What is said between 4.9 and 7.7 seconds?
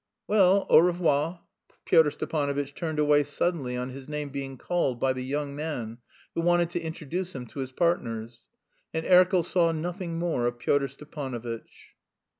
by the young man, who wanted to introduce him to